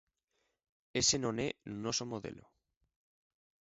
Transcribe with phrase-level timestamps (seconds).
[1.01, 1.49] Ese non é
[1.83, 2.45] noso modelo.